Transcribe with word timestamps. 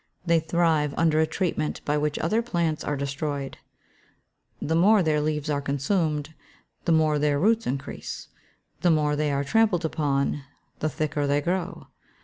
They 0.25 0.39
thrive 0.39 0.95
under 0.97 1.19
a 1.19 1.27
treatment 1.27 1.85
by 1.85 1.95
which 1.95 2.17
other 2.17 2.41
plants 2.41 2.83
are 2.83 2.97
destroyed. 2.97 3.59
The 4.59 4.73
more 4.73 5.03
their 5.03 5.21
leaves 5.21 5.47
are 5.47 5.61
consumed, 5.61 6.33
the 6.85 6.91
more 6.91 7.19
their 7.19 7.39
roots 7.39 7.67
increase. 7.67 8.27
The 8.81 8.89
more 8.89 9.15
they 9.15 9.31
are 9.31 9.43
trampled 9.43 9.85
upon, 9.85 10.41
the 10.79 10.89
thicker 10.89 11.27
they 11.27 11.39
grow. 11.39 11.89